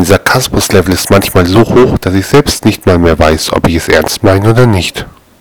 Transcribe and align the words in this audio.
Mein 0.00 0.06
Sarkasmuslevel 0.06 0.94
ist 0.94 1.10
manchmal 1.10 1.44
so 1.44 1.60
hoch, 1.60 1.98
dass 1.98 2.14
ich 2.14 2.24
selbst 2.24 2.64
nicht 2.64 2.86
mal 2.86 2.96
mehr 2.96 3.18
weiß, 3.18 3.52
ob 3.52 3.68
ich 3.68 3.74
es 3.74 3.88
ernst 3.90 4.22
meine 4.22 4.48
oder 4.48 4.64
nicht. 4.64 5.04